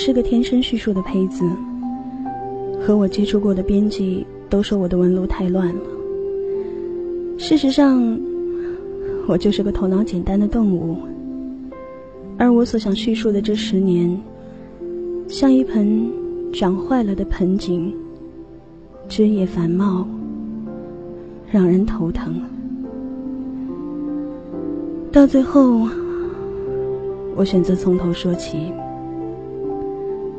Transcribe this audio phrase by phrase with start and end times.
[0.00, 1.44] 是个天生叙述的胚子，
[2.80, 5.80] 和我接触过的编辑都说我的纹路太乱了。
[7.36, 8.16] 事实上，
[9.26, 10.98] 我就是个头脑简单的动物，
[12.36, 14.16] 而我所想叙述的这十年，
[15.26, 16.08] 像一盆
[16.52, 17.92] 长坏了的盆景，
[19.08, 20.06] 枝叶繁茂，
[21.50, 22.40] 让人头疼。
[25.10, 25.88] 到最后，
[27.34, 28.72] 我选择从头说起，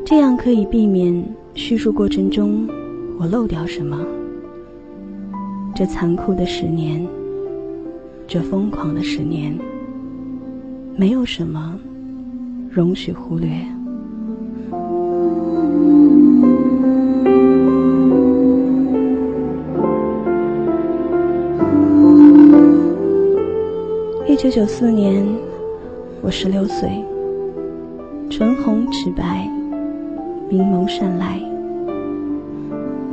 [0.10, 2.68] 这样可以避免叙述过程中
[3.20, 4.04] 我漏掉什么。
[5.76, 7.08] 这残酷的十年，
[8.26, 9.56] 这疯狂的十年，
[10.96, 11.80] 没有什么
[12.72, 13.52] 容许忽略。
[24.28, 25.23] 一九九四年，
[26.23, 26.90] 我十六岁，
[28.28, 29.48] 唇红齿白，
[30.50, 31.39] 明眸善睐。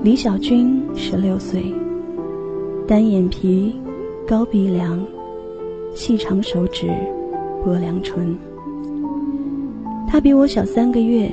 [0.02, 1.62] 李小军十六岁。
[2.88, 3.74] 单眼皮，
[4.26, 5.04] 高鼻梁，
[5.92, 6.88] 细长手指，
[7.64, 8.34] 薄凉唇。
[10.08, 11.30] 他比我小三个月，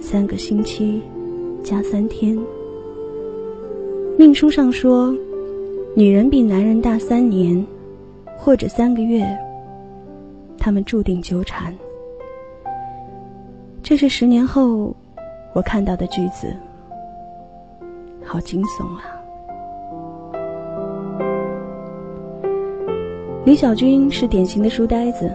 [0.00, 1.02] 三个星期，
[1.62, 2.38] 加三天。
[4.16, 5.12] 命书上说，
[5.96, 7.66] 女人比男人大三年，
[8.38, 9.26] 或者三个月，
[10.56, 11.74] 他们注定纠缠。
[13.82, 14.94] 这是十年后
[15.54, 16.56] 我看到的句子，
[18.24, 19.02] 好惊悚啊！
[23.44, 25.30] 李小军是典型的书呆子，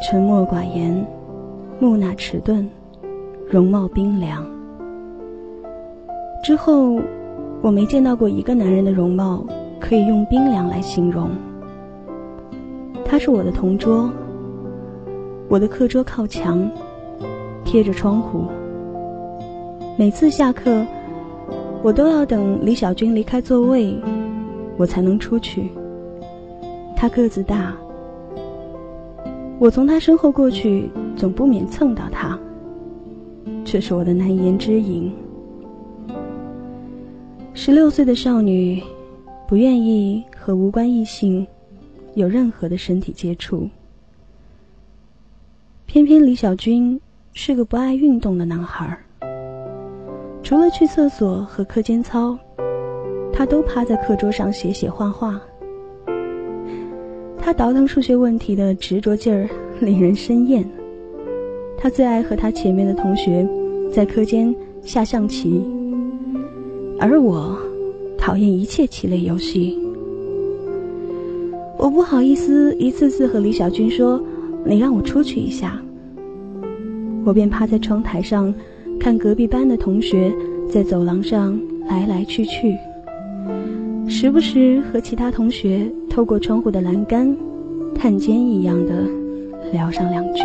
[0.00, 1.04] 沉默寡言，
[1.80, 2.68] 木讷迟钝，
[3.50, 4.46] 容貌冰凉。
[6.44, 7.00] 之后，
[7.62, 9.44] 我没见到过一个男人的容貌
[9.80, 11.30] 可以用冰凉来形容。
[13.04, 14.08] 他是我的同桌，
[15.48, 16.70] 我的课桌靠墙，
[17.64, 18.44] 贴着窗户。
[19.98, 20.86] 每次下课，
[21.82, 23.96] 我都要等李小军离开座位，
[24.76, 25.70] 我才能出去。
[26.94, 27.74] 他个子大，
[29.58, 32.38] 我从他身后过去，总不免蹭到他。
[33.64, 35.10] 这是我的难言之隐。
[37.54, 38.82] 十六岁的少女，
[39.48, 41.46] 不愿意和无关异性
[42.12, 43.66] 有任何的身体接触。
[45.86, 47.00] 偏偏李小军
[47.32, 48.98] 是个不爱运动的男孩儿
[50.46, 52.38] 除了去厕所和课间操，
[53.32, 55.42] 他都趴在课桌上写写画画。
[57.36, 59.48] 他倒腾数学问题的执着劲儿
[59.80, 60.64] 令人生厌。
[61.76, 63.44] 他最爱和他前面的同学
[63.92, 65.60] 在课间下象棋，
[67.00, 67.58] 而我
[68.16, 69.76] 讨厌一切棋类游戏。
[71.76, 74.22] 我不好意思一次次和李小军说
[74.64, 75.76] ：“你让我出去一下。”
[77.26, 78.54] 我便趴在窗台上，
[78.98, 80.32] 看隔壁班的同学
[80.68, 81.58] 在走廊上
[81.88, 82.76] 来来去去。
[84.08, 87.36] 时不时和其他同学透过窗户的栏杆，
[87.94, 89.04] 探监一样的
[89.72, 90.42] 聊上两句。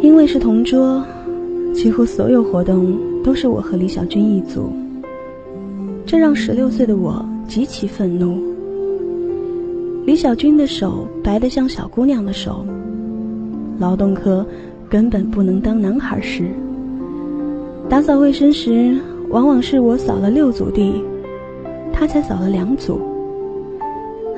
[0.00, 1.04] 因为是同桌，
[1.72, 4.72] 几乎所有活动都是我和李小军一组，
[6.04, 8.51] 这让十六岁的我极其愤怒。
[10.22, 12.64] 小军的手白得像小姑娘的手，
[13.80, 14.46] 劳动课。
[14.88, 16.44] 根本不能当男孩使。
[17.88, 18.96] 打扫卫生时，
[19.30, 21.02] 往往是我扫了六组地，
[21.92, 23.00] 他才扫了两组。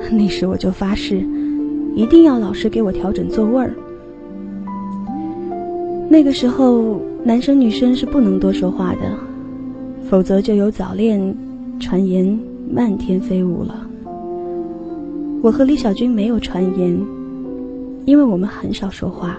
[0.09, 1.23] 那时我就发誓，
[1.93, 3.75] 一定要老师给我调整座位儿。
[6.09, 9.01] 那个时候，男生女生是不能多说话的，
[10.09, 11.35] 否则就有早恋
[11.79, 12.39] 传言
[12.71, 13.84] 漫天飞舞了。
[15.45, 16.99] 我和李小军没有传言，
[18.05, 19.37] 因为我们很少说话。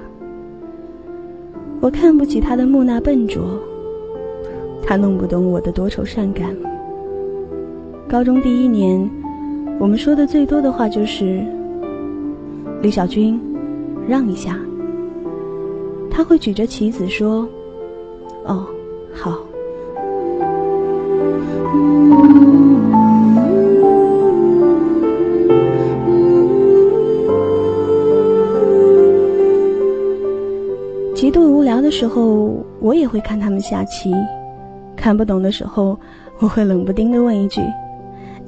[1.81, 3.59] 我看不起他的木讷笨拙，
[4.85, 6.57] 他弄不懂我的多愁善感。
[8.09, 9.11] 高中第一年，
[9.81, 11.45] 我们说的最多的话就是
[12.81, 13.41] ：“李小军，
[14.07, 14.57] 让一下。”
[16.09, 17.49] 他会举着棋子说
[18.47, 18.65] ：“哦，
[19.13, 19.41] 好。”
[31.87, 34.11] 的时候，我也会看他们下棋；
[34.97, 35.97] 看不懂的时候，
[36.41, 37.61] 我会冷不丁的问一句：“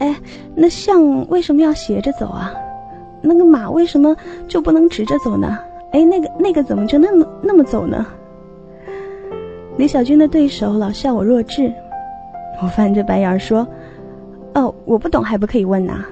[0.00, 0.16] 哎，
[0.56, 2.52] 那象为什么要斜着走啊？
[3.22, 4.16] 那个马为什么
[4.48, 5.56] 就不能直着走呢？
[5.92, 8.04] 哎，那个那个怎么就那么那么走呢？”
[9.78, 11.72] 李小军的对手老笑我弱智，
[12.60, 13.64] 我翻着白眼说
[14.54, 16.04] ：“哦，我不懂还不可以问呐。”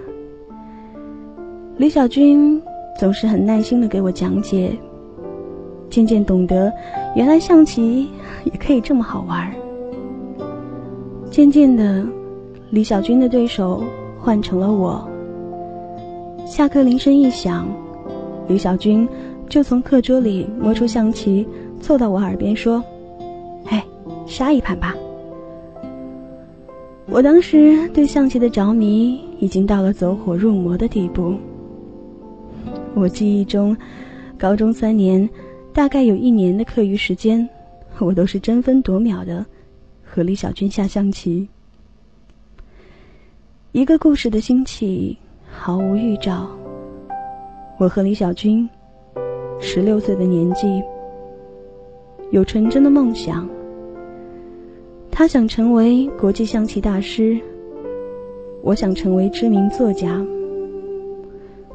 [1.77, 2.63] 李小军
[2.97, 4.71] 总是很耐心的给我讲解，
[5.91, 6.73] 渐渐懂得，
[7.17, 8.11] 原来象棋
[8.45, 9.51] 也可以这么好玩。
[11.31, 12.07] 渐渐的，
[12.69, 13.83] 李小军的对手
[14.21, 15.09] 换成了我。
[16.47, 17.67] 下课铃声一响，
[18.47, 19.09] 李小军
[19.49, 21.49] 就从课桌里摸出象棋，
[21.81, 22.85] 凑到我耳边说
[23.65, 23.83] ：“哎，
[24.27, 24.95] 杀一盘吧。”
[27.09, 31.35] 我当时对象棋的着迷已经到了走火入魔的地步。
[32.95, 33.75] 我记忆中，
[34.37, 35.27] 高中三年，
[35.77, 37.47] 大概有一年的课余时间，
[37.99, 39.45] 我都是争分夺秒的
[40.03, 41.47] 和李小军下象棋。
[43.73, 45.15] 一个故事的兴起
[45.45, 46.49] 毫无预兆。
[47.79, 48.67] 我和李小军，
[49.61, 50.83] 十六岁的年纪，
[52.31, 53.47] 有纯真的梦想。
[55.11, 57.39] 他想成为国际象棋大师，
[58.63, 60.25] 我想成为知名作家。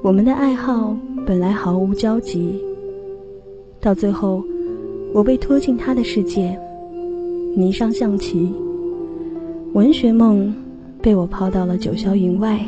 [0.02, 2.60] 我们的爱好本来毫无交集，
[3.82, 4.44] 到最后，
[5.12, 6.56] 我被拖进他的世界，
[7.56, 8.54] 迷上象棋。
[9.74, 10.54] 文学梦
[11.02, 12.64] 被我抛到了九霄云外，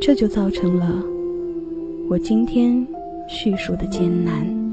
[0.00, 1.04] 这就造成了
[2.08, 2.86] 我今天
[3.28, 4.63] 叙述的艰难。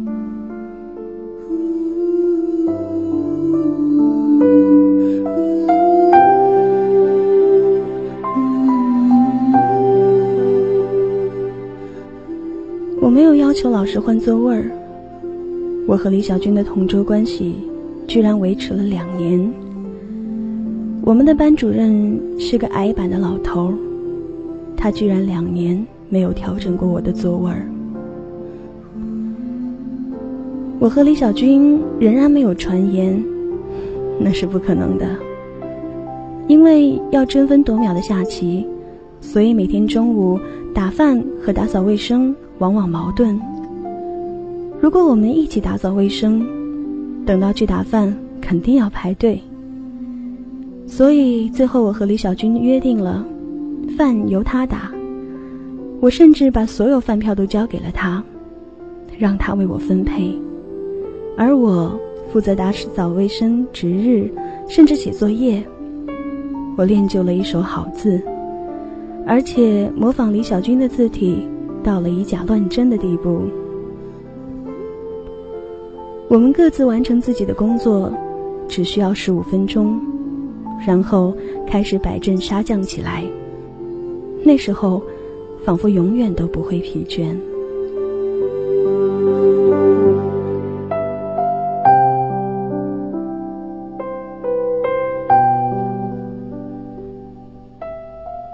[13.81, 14.65] 老师换座位儿。
[15.87, 17.55] 我和李小军的同桌关系
[18.05, 19.51] 居然维持了两年。
[21.01, 23.73] 我们的班主任是个矮板的老头儿，
[24.77, 27.67] 他居然两年没有调整过我的座位儿。
[30.77, 33.19] 我和李小军仍然没有传言，
[34.19, 35.07] 那是不可能的。
[36.47, 38.63] 因为要争分夺秒的下棋，
[39.19, 40.39] 所以每天中午
[40.71, 42.35] 打饭和打扫卫生。
[42.59, 43.41] 往往矛盾。
[44.81, 46.43] 如果我们一起打扫卫生，
[47.23, 49.39] 等到去打饭，肯定要排队。
[50.87, 53.23] 所以最后我和李小军约定了，
[53.95, 54.91] 饭由他打。
[55.99, 58.23] 我甚至把所有饭票都交给了他，
[59.19, 60.35] 让他为我分配，
[61.37, 61.95] 而我
[62.33, 64.31] 负责打扫卫生、值日，
[64.67, 65.63] 甚至写作业。
[66.75, 68.19] 我练就了一手好字，
[69.27, 71.47] 而且模仿李小军的字体。
[71.83, 73.41] 到了以假乱真的地步，
[76.31, 78.09] 我们各自完成自己的工作，
[78.65, 79.99] 只需要十五分钟，
[80.87, 81.35] 然后
[81.67, 83.25] 开始摆阵杀将起来。
[84.41, 85.03] 那时候，
[85.65, 87.35] 仿佛永远都不会疲倦。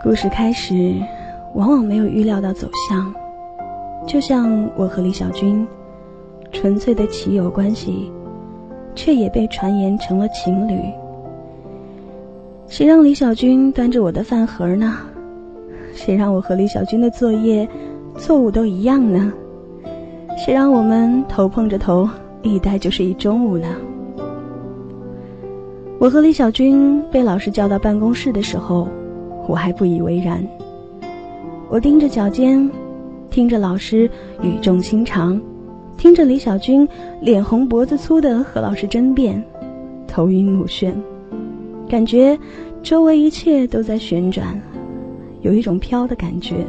[0.04, 0.96] 故事开始。
[1.54, 3.14] 往往没有预料到走向，
[4.08, 5.66] 就像我和李小军，
[6.52, 8.12] 纯粹的棋友关系，
[8.96, 10.80] 却也被传言成了情侣。
[12.68, 14.98] 谁让李小军端着我的饭盒呢？
[15.94, 17.68] 谁让我和李小军的作业
[18.18, 19.32] 错误都一样呢？
[20.38, 22.08] 谁让我们头碰着头
[22.44, 23.68] 一待就是一中午呢？
[26.00, 28.88] 我和李小军被老师叫到办公室的时候，
[29.48, 30.46] 我还不以为然。
[31.70, 32.70] 我盯着脚尖，
[33.30, 34.10] 听着老师
[34.42, 35.42] 语重心长，
[35.98, 36.88] 听着李小军
[37.22, 39.44] 脸红脖子粗的和老师争辩，
[40.08, 40.94] 头晕目眩，
[41.90, 42.38] 感觉
[42.84, 44.60] 周围一切都在旋转，
[45.42, 46.66] 有一种飘的感觉。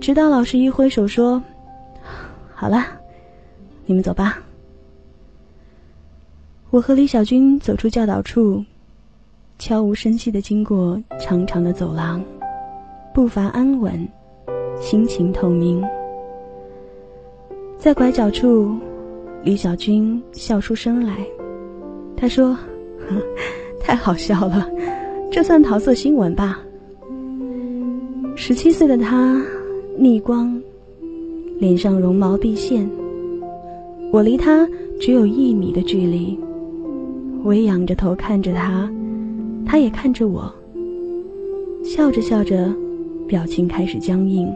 [0.00, 1.42] 直到老师一挥手说
[2.54, 2.86] ：“好了，
[3.84, 4.38] 你们走吧。”
[6.70, 8.64] 我和李小军走出教导处，
[9.58, 12.22] 悄无声息的经过长长的走廊。
[13.12, 14.08] 步伐安稳，
[14.80, 15.84] 心情透明。
[17.80, 18.76] 在拐角处，
[19.42, 21.16] 李小军笑出声来。
[22.14, 22.54] 他说
[23.80, 24.68] ：“太好笑了，
[25.32, 26.60] 这算桃色新闻吧？”
[28.36, 29.40] 十七岁的他，
[29.96, 30.60] 逆光，
[31.58, 32.86] 脸上绒毛毕现。
[34.12, 34.68] 我离他
[35.00, 36.38] 只有一米的距离，
[37.42, 38.90] 我也仰着头看着他，
[39.64, 40.52] 他也看着我，
[41.82, 42.70] 笑着笑着。
[43.26, 44.52] 表情开始僵硬，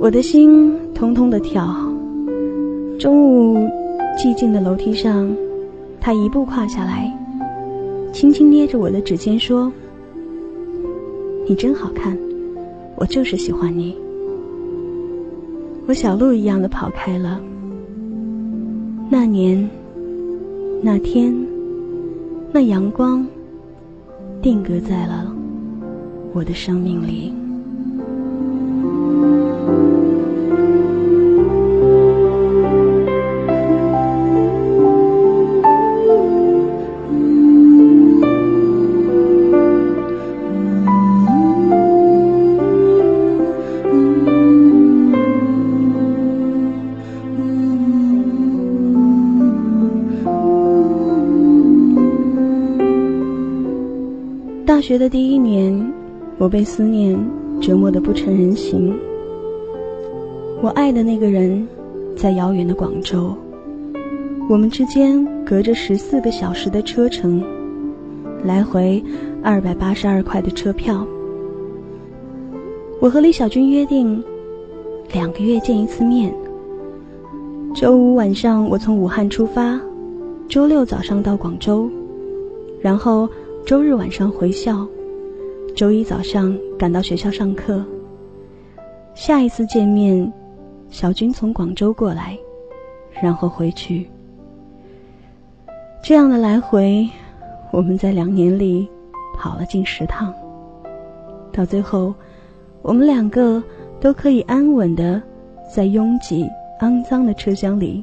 [0.00, 1.76] 我的心通通的跳。
[2.98, 3.58] 中午，
[4.16, 5.30] 寂静的楼梯上，
[6.00, 7.14] 他一步跨下来，
[8.10, 9.70] 轻轻捏着我的指尖说
[11.46, 12.16] ：“你真好看，
[12.96, 13.94] 我就是喜欢你。”
[15.86, 17.38] 我小鹿一样的跑开了。
[19.10, 19.68] 那年，
[20.80, 21.30] 那天，
[22.50, 23.22] 那阳光。
[24.40, 25.30] 定格在了
[26.32, 27.30] 我的生命里。
[54.90, 55.92] 学的第一年，
[56.36, 57.16] 我被思念
[57.60, 58.92] 折磨得不成人形。
[60.60, 61.64] 我爱的那个人，
[62.16, 63.32] 在遥远的广州，
[64.48, 67.40] 我们之间隔着十四个小时的车程，
[68.42, 69.00] 来回
[69.44, 71.06] 二百八十二块的车票。
[73.00, 74.20] 我和李小军约定，
[75.12, 76.34] 两个月见一次面。
[77.76, 79.80] 周五晚上我从武汉出发，
[80.48, 81.88] 周六早上到广州，
[82.80, 83.28] 然后。
[83.70, 84.84] 周日晚上回校，
[85.76, 87.84] 周一早上赶到学校上课。
[89.14, 90.32] 下一次见面，
[90.88, 92.36] 小军从广州过来，
[93.22, 94.10] 然后回去。
[96.02, 97.08] 这样的来回，
[97.72, 98.90] 我们在两年里
[99.38, 100.34] 跑了近十趟。
[101.52, 102.12] 到最后，
[102.82, 103.62] 我们两个
[104.00, 105.22] 都可以安稳的
[105.72, 106.44] 在拥挤、
[106.80, 108.02] 肮脏的车厢里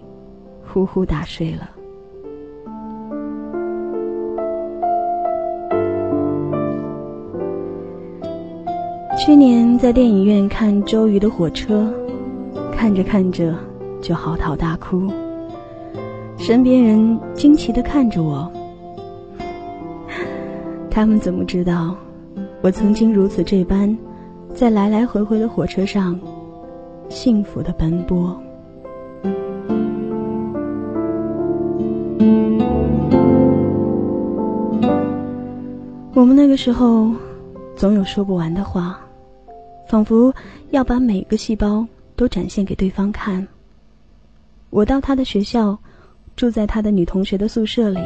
[0.65, 1.71] 呼呼大睡了。
[9.17, 11.91] 去年在电影院看周瑜的火车，
[12.71, 13.53] 看着看着
[13.99, 15.07] 就嚎啕大哭。
[16.37, 18.49] 身边人惊奇的看着我，
[20.89, 21.95] 他们怎么知道
[22.61, 23.97] 我曾经如此这般，
[24.53, 26.17] 在来来回回的火车上
[27.09, 28.39] 幸福的奔波？
[36.13, 37.11] 我们那个时候
[37.75, 39.01] 总有说不完的话。
[39.87, 40.33] 仿佛
[40.71, 43.47] 要把每个细胞都展现给对方看。
[44.69, 45.77] 我到他的学校，
[46.35, 48.01] 住在他的女同学的宿舍里；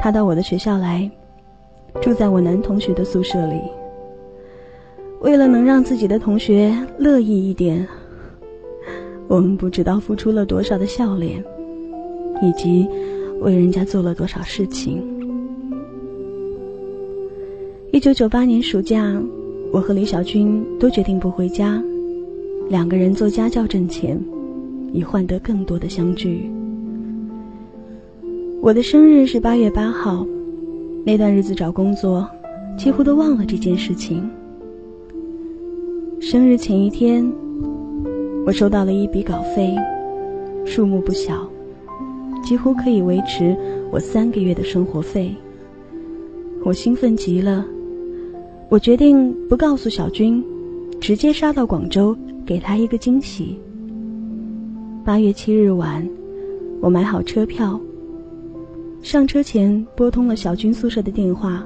[0.00, 1.08] 他到我的学校来，
[2.02, 3.60] 住在我男同学的宿舍里。
[5.20, 7.86] 为了能让自己的同学乐意一点，
[9.28, 11.44] 我们不知道付出了多少的笑脸，
[12.42, 12.88] 以及
[13.40, 15.00] 为人家做了多少事情。
[17.92, 19.22] 一九九八年暑假。
[19.72, 21.80] 我和李小军都决定不回家，
[22.68, 24.20] 两个人做家教挣钱，
[24.92, 26.50] 以换得更多的相聚。
[28.60, 30.26] 我的生日是八月八号，
[31.04, 32.28] 那段日子找工作，
[32.76, 34.28] 几乎都忘了这件事情。
[36.20, 37.32] 生日前一天，
[38.44, 39.74] 我收到了一笔稿费，
[40.64, 41.48] 数目不小，
[42.42, 43.56] 几乎可以维持
[43.92, 45.32] 我三个月的生活费。
[46.64, 47.64] 我兴奋极了。
[48.70, 50.40] 我决定不告诉小军，
[51.00, 53.58] 直接杀到广州给他一个惊喜。
[55.04, 56.08] 八月七日晚，
[56.80, 57.80] 我买好车票。
[59.02, 61.64] 上车前拨通了小军宿舍的电话，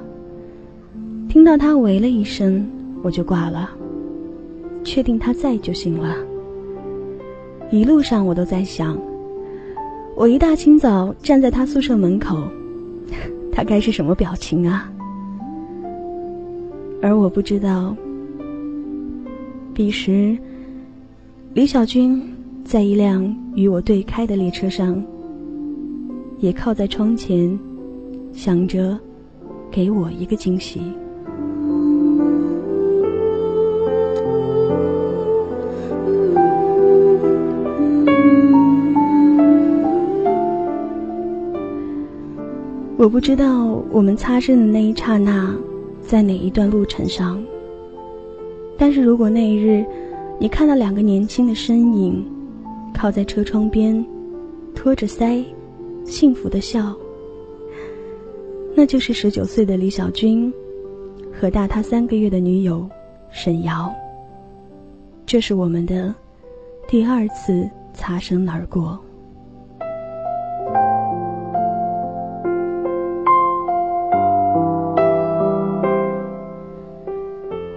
[1.29, 2.67] 听到他喂了一声，
[3.03, 3.69] 我就挂了，
[4.83, 6.15] 确定他在就行了。
[7.69, 8.97] 一路上我都在想，
[10.15, 12.35] 我一大清早站在他宿舍门口，
[13.53, 14.91] 他该是什么表情啊？
[17.01, 17.95] 而我不知道，
[19.73, 20.37] 彼时，
[21.53, 22.21] 李小军
[22.63, 25.03] 在一辆与我对开的列车上，
[26.39, 27.59] 也靠在窗前，
[28.33, 28.97] 想着
[29.69, 30.81] 给我一个惊喜。
[42.97, 45.55] 我不知道我们擦身的那一刹那。
[46.07, 47.43] 在哪一段路程上？
[48.77, 49.85] 但是如果那一日，
[50.39, 52.25] 你看到两个年轻的身影，
[52.93, 54.05] 靠在车窗边，
[54.75, 55.43] 托着腮，
[56.05, 56.95] 幸福的笑，
[58.75, 60.53] 那就是十九岁的李小军
[61.33, 62.87] 和大他三个月的女友
[63.31, 63.93] 沈瑶。
[65.25, 66.13] 这是我们的
[66.87, 68.99] 第二次擦身而过。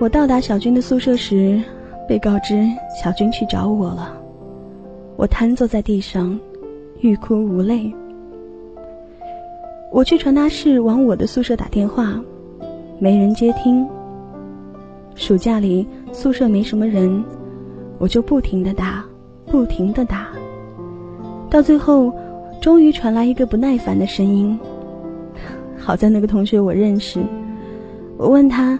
[0.00, 1.60] 我到达小军的宿舍时，
[2.08, 2.64] 被告知
[3.02, 4.16] 小军去找我了。
[5.16, 6.38] 我瘫坐在地上，
[7.00, 7.92] 欲哭无泪。
[9.90, 12.22] 我去传达室往我的宿舍打电话，
[13.00, 13.88] 没人接听。
[15.16, 17.24] 暑假里宿舍没什么人，
[17.98, 19.04] 我就不停的打，
[19.46, 20.28] 不停的打。
[21.50, 22.12] 到最后，
[22.60, 24.56] 终于传来一个不耐烦的声音。
[25.76, 27.20] 好在那个同学我认识，
[28.16, 28.78] 我问他。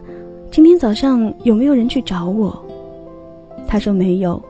[0.50, 2.64] 今天早上有没有人去找我？”
[3.66, 4.42] 他说没有。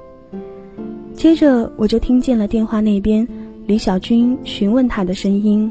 [1.13, 3.27] 接着我就听见了电话那边
[3.67, 5.71] 李小军询问他的声音。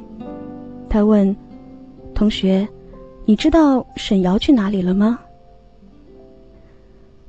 [0.90, 1.34] 他问
[2.14, 2.68] ：“同学，
[3.26, 5.20] 你知道沈瑶去哪里了吗？”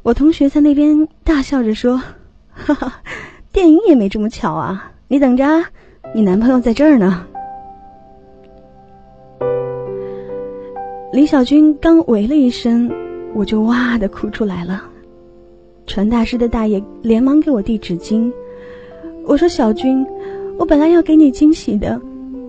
[0.03, 2.03] 我同学在那边大笑着说
[2.51, 3.01] ：“哈哈，
[3.53, 4.93] 电影也没这么巧啊！
[5.07, 5.65] 你等着，
[6.13, 7.25] 你男朋友在这儿呢。”
[11.11, 12.91] 李小军刚喂了一声，
[13.35, 14.85] 我就哇的哭出来了。
[15.87, 18.31] 传达室的大爷连忙给我递纸巾。
[19.25, 20.05] 我说：“小军，
[20.59, 21.99] 我本来要给你惊喜的，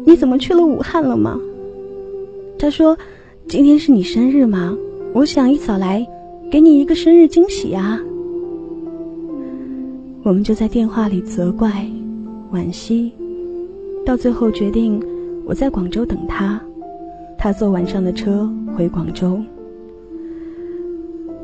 [0.05, 1.39] 你怎么去了武汉了吗？”
[2.59, 2.97] 他说
[3.47, 4.77] ：“今天是你生日吗？
[5.13, 6.05] 我想一早来，
[6.51, 7.97] 给你一个生日惊喜啊。”
[10.21, 11.87] 我们就在电话里责怪、
[12.51, 13.13] 惋惜，
[14.05, 15.01] 到最后决定
[15.45, 16.61] 我在广州等他，
[17.39, 19.39] 他坐晚上的车回广州。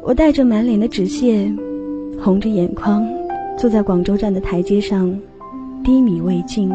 [0.04, 1.52] 我带着满脸的纸屑。
[2.18, 3.06] 红着眼眶，
[3.58, 5.18] 坐在广州站的台阶上，
[5.84, 6.72] 低迷未尽。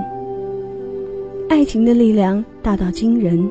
[1.48, 3.48] 爱情的力量大到惊人，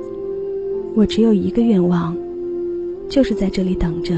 [0.96, 2.16] 我只有一个愿望，
[3.10, 4.16] 就是在这里等着。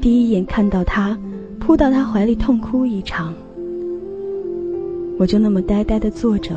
[0.00, 1.18] 第一眼看到他，
[1.58, 3.34] 扑到他怀里痛哭一场。
[5.18, 6.54] 我就那么呆呆的坐着，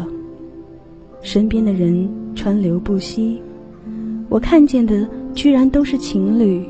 [1.21, 3.41] 身边的人川流不息，
[4.29, 6.63] 我看见的居然都是情侣，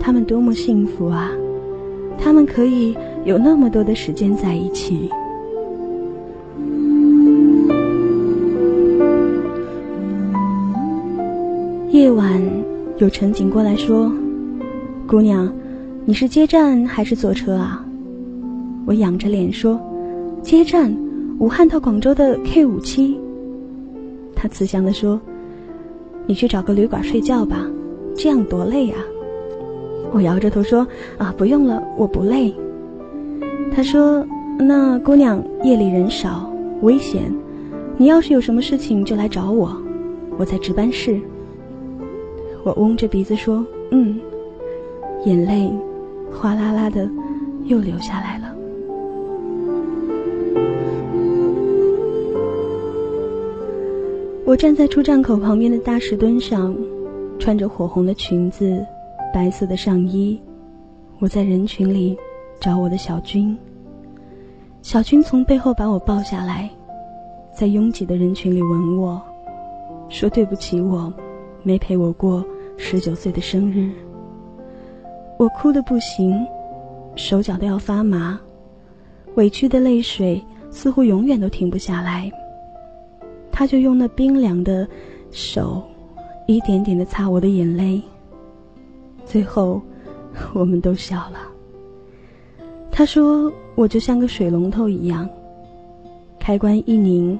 [0.00, 1.30] 他们多么幸福啊！
[2.18, 5.10] 他们可以有那么多的时间在一起。
[11.90, 12.40] 夜晚，
[12.96, 14.10] 有乘警过来说
[15.06, 15.52] ：“姑娘，
[16.06, 17.84] 你是接站还是坐车啊？”
[18.86, 19.78] 我仰着脸说
[20.42, 20.90] ：“接站，
[21.38, 23.20] 武汉到广州的 K 五七。”
[24.34, 25.20] 他慈祥地说
[26.26, 27.66] ：“你去找个旅馆睡觉吧，
[28.16, 28.98] 这样多累啊。”
[30.12, 30.86] 我摇着头说
[31.18, 32.54] ：“啊，不用了，我不累。”
[33.74, 34.26] 他说
[34.60, 37.32] ：“那姑娘夜里人少，危险，
[37.96, 39.74] 你要是有什么事情就来找我，
[40.36, 41.18] 我在值班室。”
[42.64, 44.20] 我嗡着鼻子说：“嗯。”
[45.24, 45.72] 眼泪
[46.32, 47.08] 哗啦啦的
[47.64, 48.51] 又流下来了。
[54.52, 56.76] 我站在出站口旁边的大石墩上，
[57.38, 58.84] 穿着火红的裙子。
[59.32, 60.38] 白色的上衣，
[61.20, 62.14] 我在人群里
[62.60, 63.56] 找我的小军。
[64.82, 66.68] 小军从背后把我抱下来，
[67.56, 69.18] 在拥挤的人群里吻我，
[70.10, 71.10] 说对不起，我
[71.62, 72.44] 没陪我过
[72.76, 73.90] 十九岁的生日。
[75.38, 76.46] 我哭得不行，
[77.16, 78.38] 手脚都要发麻，
[79.36, 82.30] 委屈的泪水似乎永远都停不下来。
[83.62, 84.88] 他就用那冰凉的
[85.30, 85.80] 手，
[86.48, 88.02] 一点点的擦我的眼泪。
[89.24, 89.80] 最后，
[90.52, 91.38] 我们都笑了。
[92.90, 95.30] 他说：“我就像个水龙头一样，
[96.40, 97.38] 开关一拧，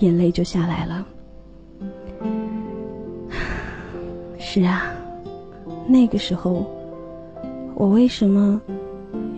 [0.00, 1.06] 眼泪就下来了。
[4.38, 4.92] ”是啊，
[5.88, 6.66] 那个时候，
[7.74, 8.60] 我为什么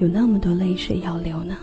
[0.00, 1.56] 有那么多泪水要流呢？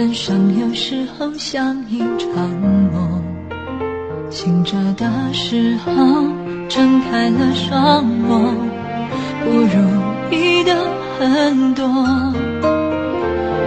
[0.00, 2.48] 人生有时候像一场
[2.90, 3.22] 梦，
[4.30, 5.92] 醒着的时候
[6.70, 8.50] 睁开了双眸，
[9.44, 10.74] 不如意的
[11.18, 11.86] 很多。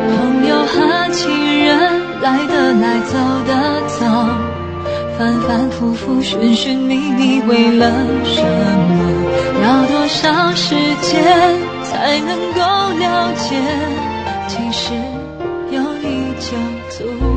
[0.10, 1.30] 朋友和情
[1.64, 1.78] 人
[2.20, 3.16] 来的来走
[3.46, 4.04] 的走，
[5.16, 7.92] 反反复复寻寻觅觅为了
[8.26, 8.42] 什
[8.90, 9.06] 么？
[9.62, 11.24] 要多少时间
[11.84, 12.60] 才能够
[12.98, 13.56] 了解？
[14.48, 14.94] 其实。
[16.44, 16.58] 就
[16.90, 17.33] 足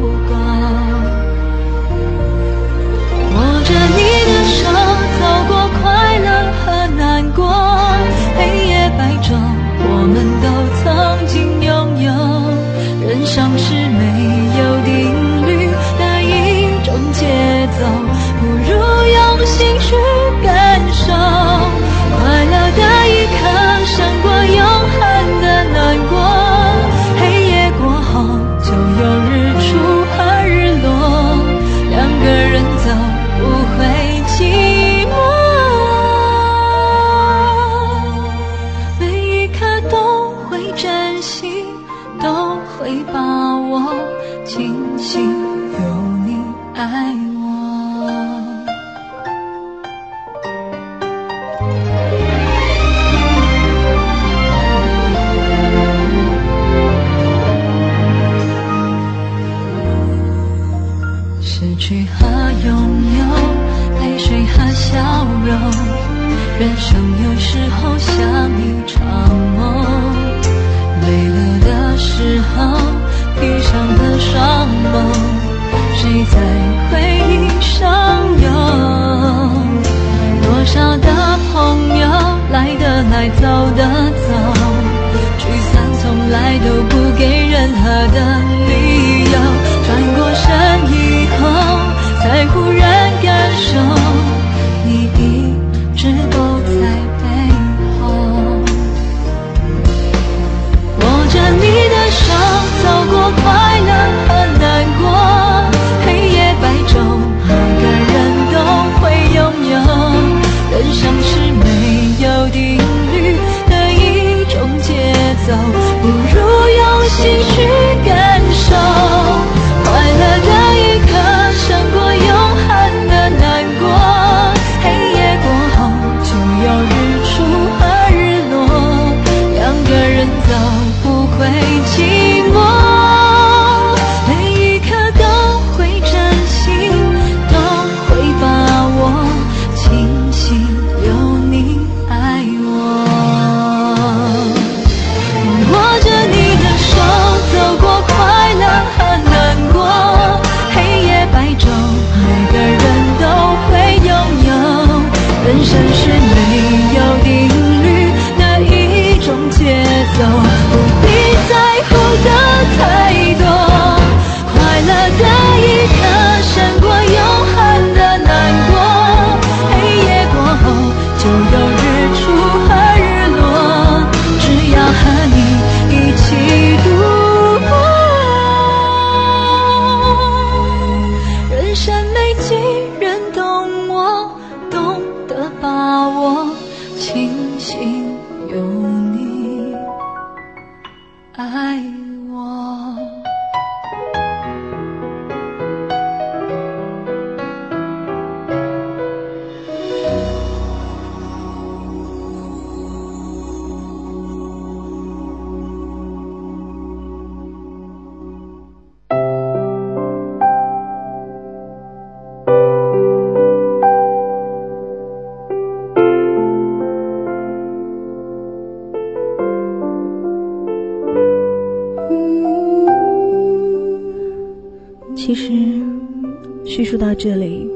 [227.06, 227.70] 到这里，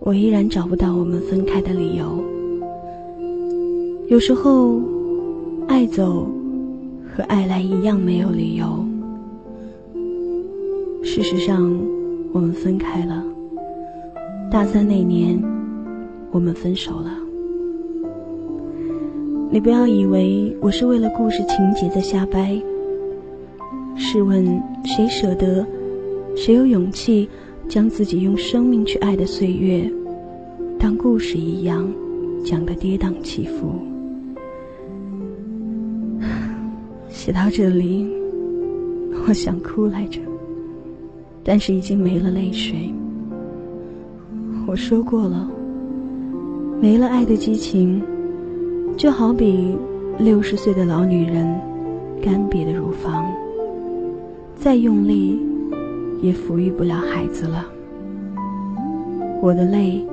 [0.00, 2.20] 我依然找不到我们分开的理由。
[4.08, 4.80] 有时候，
[5.68, 6.26] 爱走
[7.14, 8.84] 和爱来一样没有理由。
[11.04, 11.72] 事实上，
[12.32, 13.22] 我们分开了。
[14.50, 15.40] 大三那年，
[16.32, 17.12] 我们分手了。
[19.52, 22.60] 你不要以为我是为了故事情节在瞎掰。
[23.94, 25.64] 试问，谁舍得？
[26.34, 27.28] 谁有勇气
[27.68, 29.90] 将自己用生命去爱的岁月，
[30.78, 31.86] 当故事一样
[32.44, 33.74] 讲得跌宕起伏？
[37.10, 38.08] 写到这里，
[39.26, 40.20] 我想哭来着，
[41.42, 42.90] 但是已经没了泪水。
[44.66, 45.50] 我说过了，
[46.80, 48.02] 没了爱的激情，
[48.96, 49.76] 就好比
[50.18, 51.60] 六十岁的老女人，
[52.22, 53.30] 干瘪的乳房，
[54.54, 55.45] 再用力。
[56.20, 57.64] 也抚育不了孩子了。
[59.42, 60.04] 我的泪，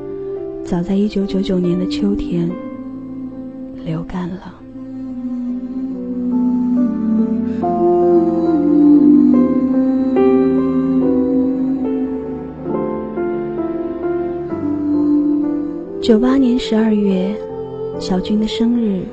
[0.63, 2.50] 早在一九九九年的秋天
[3.84, 4.54] 流干了。
[16.02, 17.34] 九八年十二月，
[17.98, 19.04] 小军的生日，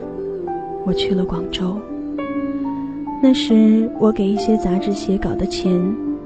[0.84, 1.78] 我去了广州。
[3.22, 5.80] 那时，我给一些杂志写稿的钱。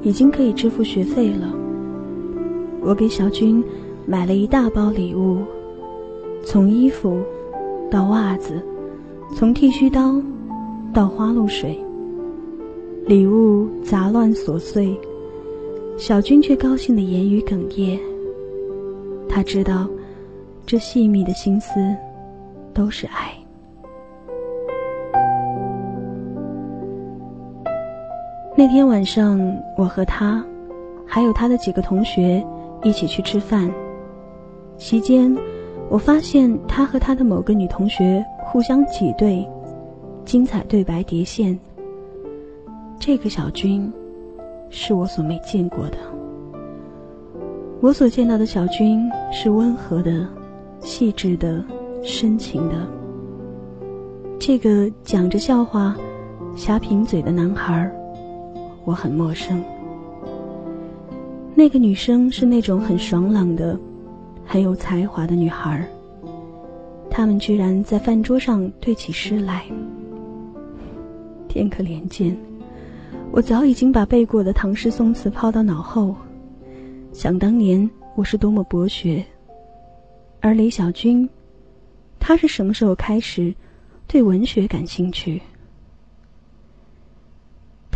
[0.05, 1.53] 已经可以支付学费了。
[2.81, 3.64] 我给小军
[4.07, 5.38] 买了一大包礼物，
[6.45, 7.21] 从衣服
[7.90, 8.62] 到袜子，
[9.35, 10.23] 从剃须刀
[10.93, 11.77] 到花露水。
[13.07, 14.99] 礼物杂乱琐碎，
[15.97, 17.99] 小军却高兴的言语哽咽。
[19.29, 19.88] 他知道，
[20.64, 21.71] 这细密的心思
[22.73, 23.43] 都是爱。
[28.57, 29.37] 那天晚上，
[29.77, 30.40] 我和他，
[31.05, 32.40] 还有他的几个同学
[32.85, 33.69] 一起去吃饭。
[34.79, 35.37] 席间，
[35.88, 39.45] 我发现他和他的某个女同学互相挤兑，
[40.25, 41.59] 精彩对白叠现。
[43.01, 43.93] 这个小军，
[44.71, 45.99] 是我所没见过的。
[47.81, 50.29] 我所见到的小军是温和的、
[50.79, 51.61] 细致的、
[52.05, 52.75] 深情的。
[54.38, 55.97] 这个讲着笑话、
[56.55, 57.93] 瞎贫嘴的男孩儿，
[58.85, 59.62] 我很陌生。
[61.55, 63.79] 那个女生是那种很爽朗的、
[64.44, 65.87] 很有才华的女孩。
[67.11, 69.64] 他们居然在饭桌上对起诗来。
[71.49, 72.37] 天可怜见，
[73.31, 76.14] 我早已经把背过的唐诗宋词抛到脑后。
[77.12, 79.25] 想当年我是多么博学，
[80.40, 81.29] 而李小军，
[82.18, 83.55] 他是什么时候开始
[84.09, 85.40] 对文学感兴趣？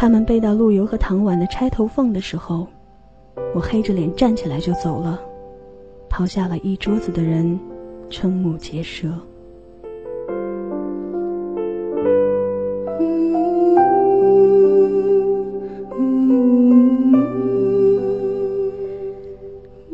[0.01, 2.69] 他们背到陆游和唐婉的《钗头凤》的时候，
[3.53, 5.21] 我黑着脸站起来就走了，
[6.09, 7.59] 抛下了一桌子的人，
[8.09, 9.09] 瞠目结舌。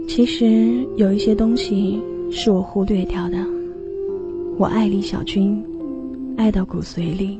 [0.06, 1.98] 其实有一些东西
[2.30, 3.38] 是我忽略掉的。
[4.58, 5.64] 我爱李小军，
[6.36, 7.38] 爱到骨髓里。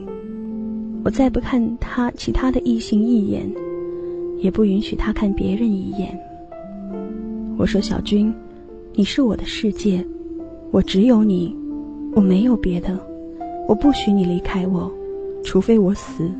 [1.05, 3.47] 我再不看他其他的异性一眼，
[4.39, 6.19] 也不允许他看别人一眼。
[7.59, 8.33] 我说：“小军，
[8.95, 10.05] 你是我的世界，
[10.71, 11.55] 我只有你，
[12.15, 12.99] 我没有别的，
[13.69, 14.91] 我不许你离开我，
[15.45, 16.31] 除非我死。”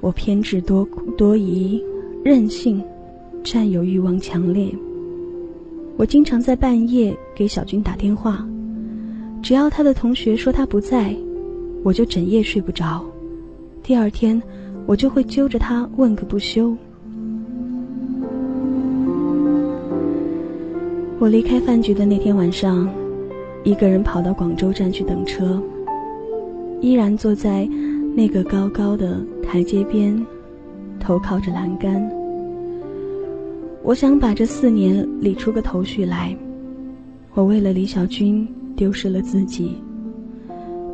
[0.00, 1.82] 我偏执多苦多疑，
[2.24, 2.82] 任性。
[3.44, 4.72] 占有欲望强烈，
[5.96, 8.46] 我经常在半夜给小军打电话，
[9.42, 11.12] 只要他的同学说他不在，
[11.82, 13.04] 我就整夜睡不着。
[13.82, 14.40] 第二天，
[14.86, 16.76] 我就会揪着他问个不休。
[21.18, 22.88] 我离开饭局的那天晚上，
[23.64, 25.62] 一个人跑到广州站去等车，
[26.80, 27.68] 依然坐在
[28.14, 30.24] 那个高高的台阶边，
[30.98, 32.10] 头靠着栏杆。
[33.84, 36.36] 我想把这四年理出个头绪来。
[37.34, 39.76] 我为了李小军丢失了自己。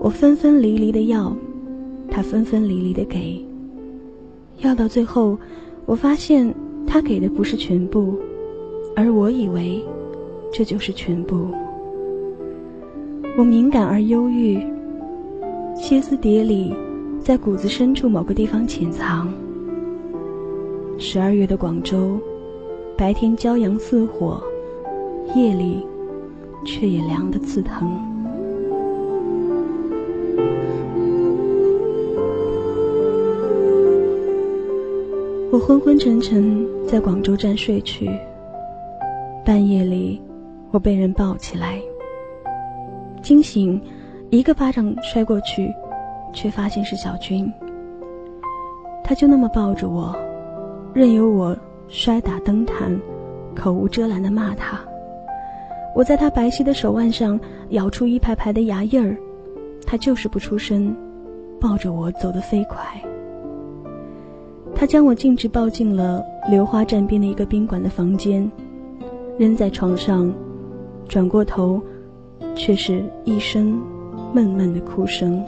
[0.01, 1.37] 我分分离离的要，
[2.11, 3.45] 他分分离离的给。
[4.59, 5.39] 要到最后，
[5.87, 6.55] 我发现
[6.87, 8.15] 他给的不是全部，
[8.97, 9.85] 而我以为
[10.53, 11.49] 这就是全部。
[13.37, 14.59] 我敏感而忧郁，
[15.75, 16.75] 歇斯底里，
[17.21, 19.29] 在骨子深处某个地方潜藏。
[20.99, 22.19] 十二月的广州。
[22.97, 24.43] 白天骄阳似火，
[25.37, 25.87] 夜里
[26.65, 28.08] 却也凉得刺疼。
[35.59, 38.09] 我昏昏沉沉在广州站睡去，
[39.45, 40.23] 半夜里
[40.71, 41.81] 我被人抱起来，
[43.23, 43.83] 惊醒，
[44.31, 45.75] 一个巴掌摔过去，
[46.33, 47.53] 却发现是小军。
[49.03, 50.17] 他就那么抱着我，
[50.95, 51.59] 任由我。
[51.89, 52.97] 摔打灯坛，
[53.57, 54.79] 口无遮拦的骂他。
[55.93, 57.41] 我在他白皙的手腕上
[57.71, 59.17] 咬出一排排的牙印儿，
[59.85, 60.95] 他就是不出声，
[61.61, 62.79] 抱着我走得飞快。
[64.79, 68.49] 他将我径直抱进了流花站边的一个宾馆的房间，
[69.37, 70.33] 扔在床上，
[71.09, 71.83] 转过头，
[72.55, 73.83] 却是一声
[74.33, 75.45] 闷闷的哭声。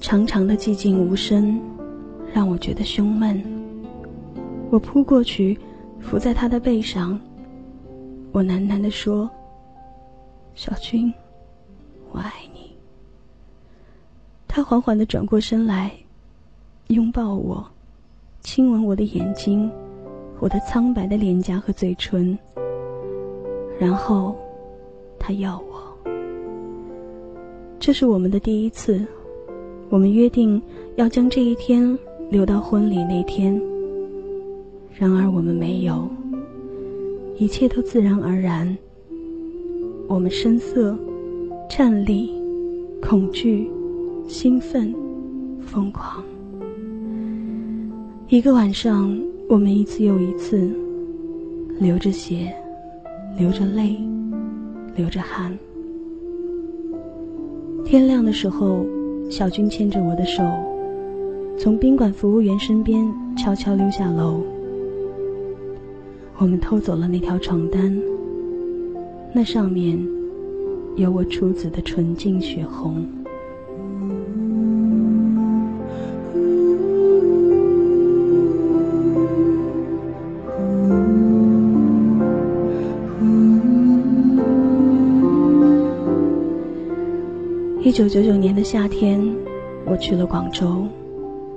[0.00, 1.60] 长长的寂静无声，
[2.32, 3.42] 让我觉得胸闷。
[4.70, 5.58] 我扑过去，
[5.98, 7.20] 伏在他的背上。
[8.32, 9.28] 我喃喃地说
[10.54, 11.12] ：“小军，
[12.12, 12.70] 我爱你。”
[14.46, 15.92] 他缓缓地转过身来，
[16.88, 17.66] 拥抱我，
[18.40, 19.70] 亲吻我的眼睛，
[20.38, 22.38] 我的苍白的脸颊和嘴唇。
[23.78, 24.36] 然后，
[25.18, 25.80] 他要我。
[27.78, 29.04] 这是我们的第一次。
[29.88, 30.62] 我们约定
[30.94, 33.60] 要将这一天留到婚礼那天。
[34.94, 36.08] 然而我们没有，
[37.40, 38.76] 一切都自然而然。
[40.06, 40.94] 我们声色、
[41.70, 42.30] 颤栗、
[43.00, 43.66] 恐惧、
[44.28, 44.94] 兴奋、
[45.58, 46.22] 疯狂。
[48.28, 50.70] 一个晚上，我们一次又一次
[51.78, 52.54] 流着血，
[53.38, 53.96] 流着泪，
[54.94, 55.58] 流着汗。
[57.86, 58.84] 天亮的时候。
[59.30, 60.42] 小军牵着我的手，
[61.56, 64.42] 从宾馆服务员身边悄悄溜下楼。
[66.40, 67.94] 我们偷走了那条床单，
[69.34, 70.02] 那上面
[70.96, 73.06] 有我初子的纯净血红。
[87.82, 89.20] 一九九九年的夏天，
[89.84, 90.86] 我去了广州，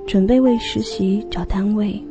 [0.05, 2.03] 准备为实习找单位。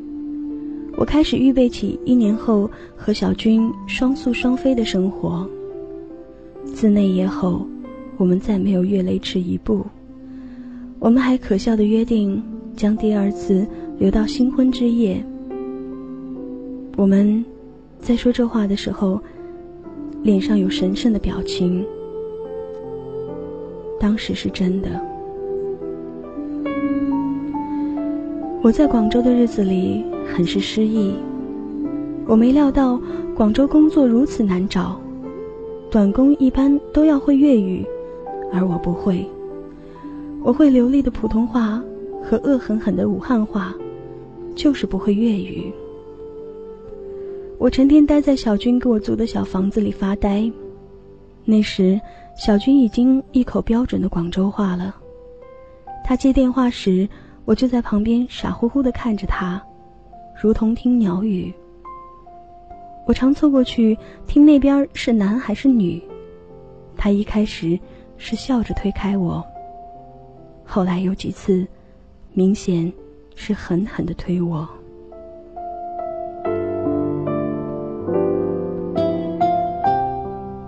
[1.02, 5.44] 我开始预备起一年后和小军双宿双飞的生活。
[6.64, 7.66] 自那夜后，
[8.18, 9.84] 我们再没有越雷池一步。
[11.00, 12.40] 我们还可笑的约定，
[12.76, 13.66] 将第二次
[13.98, 15.20] 留到新婚之夜。
[16.96, 17.44] 我们
[17.98, 19.20] 在说这话的时候，
[20.22, 21.84] 脸上有神圣的表情。
[23.98, 24.88] 当时是真的。
[28.62, 31.14] 我在广州的日子里很是失意，
[32.26, 33.00] 我没料到
[33.34, 35.00] 广州工作如此难找，
[35.90, 37.86] 短工一般都要会粤语，
[38.52, 39.26] 而我不会。
[40.42, 41.82] 我会流利的普通话
[42.22, 43.74] 和恶狠狠的武汉话，
[44.54, 45.72] 就是不会粤语。
[47.58, 50.50] 我成天待在小军给我租的小房子里发呆，
[51.44, 52.00] 那时。
[52.34, 54.96] 小军已经一口标准的广州话了。
[56.02, 57.06] 他接电话时，
[57.44, 59.62] 我就在旁边傻乎乎的看着他，
[60.40, 61.52] 如同听鸟语。
[63.06, 66.02] 我常凑过去听那边是男还是女。
[66.96, 67.78] 他一开始
[68.16, 69.44] 是笑着推开我，
[70.64, 71.66] 后来有几次，
[72.32, 72.92] 明显
[73.34, 74.68] 是狠狠的推我。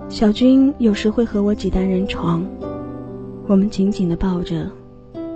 [0.08, 2.44] 小军有时会和我挤单人床，
[3.46, 4.68] 我们紧紧的抱着，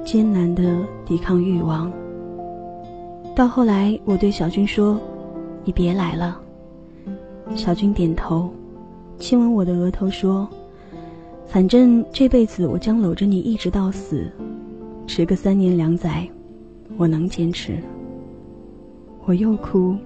[0.05, 1.93] 艰难的抵抗欲望。
[3.39, 5.01] 到后来，我对小军说
[5.63, 6.43] ：“你别来了。”
[7.55, 8.53] 小军点头，
[9.17, 10.49] 亲吻我的额头说
[11.47, 14.29] ：“反正这辈子我将搂着你一直到死，
[15.07, 16.29] 迟个三年两载，
[16.97, 17.81] 我能坚持。”
[19.25, 19.97] 我又哭，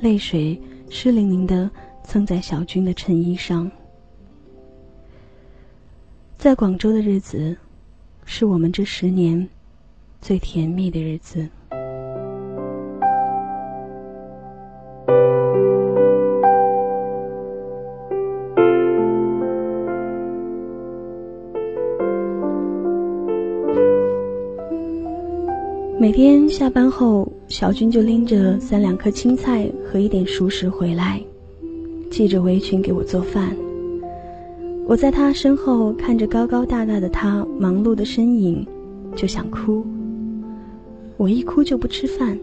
[0.00, 1.70] 泪水湿淋淋的。
[2.02, 3.70] 蹭在小军的衬衣上。
[6.36, 7.56] 在广州的日子，
[8.26, 9.48] 是我们这十年
[10.20, 11.48] 最甜蜜的日子。
[25.96, 31.20] 每天下班后，小军就拎着三两颗青菜和一点熟食回来。
[32.10, 33.56] 系着围裙给我做饭，
[34.86, 38.66] 我在他身后看着高高大大的他忙碌的身影，
[39.14, 39.84] 就想哭。
[41.16, 42.36] 我一哭就不吃饭。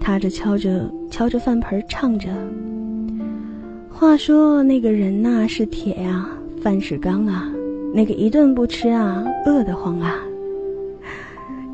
[0.00, 2.28] 他着敲着敲着饭盆唱着。
[3.88, 6.28] 话说那个人呐是铁呀，
[6.60, 7.52] 饭是钢啊，
[7.92, 10.24] 那个一顿不吃啊，饿得慌啊。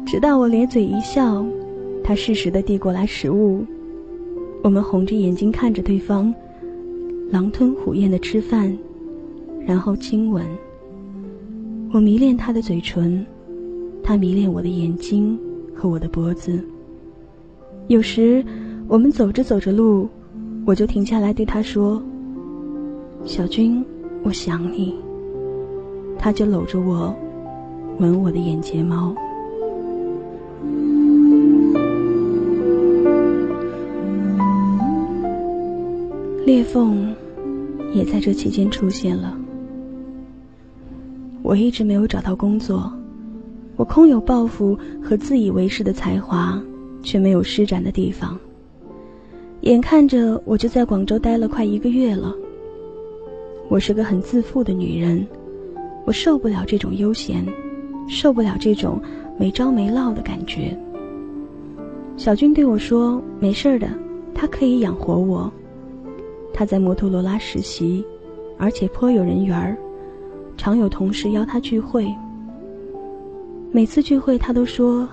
[0.06, 1.44] 直到我咧嘴一笑，
[2.04, 3.66] 他适时的递过来食物，
[4.62, 6.32] 我们红着眼睛看着对方。
[7.28, 8.72] 狼吞虎咽的吃饭，
[9.66, 10.46] 然后亲吻。
[11.92, 13.26] 我迷恋他的嘴唇，
[14.00, 15.36] 他迷恋我的眼睛
[15.74, 16.64] 和我的脖子。
[17.88, 18.44] 有时，
[18.86, 20.08] 我们走着走着路，
[20.64, 22.00] 我就停下来对他说
[23.26, 23.84] ：“小军，
[24.22, 24.94] 我想你。”
[26.16, 27.12] 他就搂着我，
[27.98, 29.12] 吻我的眼睫毛。
[36.46, 37.12] 裂缝
[37.92, 39.36] 也在这期间出现了。
[41.42, 42.88] 我一直没有找到工作，
[43.74, 46.62] 我空有抱负和自以为是的才华，
[47.02, 48.38] 却没有施展的地方。
[49.62, 52.32] 眼看着我就在广州待了快一个月了。
[53.68, 55.26] 我是个很自负的女人，
[56.04, 57.44] 我受不了这种悠闲，
[58.06, 59.02] 受不了这种
[59.36, 60.78] 没着没落的感觉。
[62.16, 63.88] 小军对我说：“没事的，
[64.32, 65.52] 他可以养活我。”
[66.56, 68.02] 他在摩托罗拉实习，
[68.56, 69.76] 而且颇有人缘儿，
[70.56, 72.10] 常有同事邀他聚会。
[73.70, 75.06] 每次聚会，他都说：“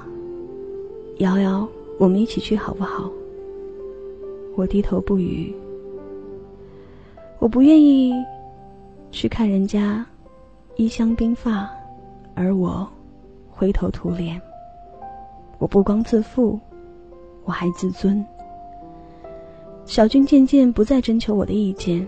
[1.20, 1.68] 瑶瑶，
[2.00, 3.12] 我们一起去好不好？”
[4.56, 5.54] 我低头不语。
[7.40, 8.14] 我不愿意
[9.12, 10.06] 去看人家
[10.78, 11.70] 衣香鬓发，
[12.36, 12.88] 而我
[13.52, 14.42] 灰头土脸。
[15.58, 16.58] 我不光自负，
[17.44, 18.26] 我还自尊。
[19.86, 22.08] 小军渐渐不再征求我的意见，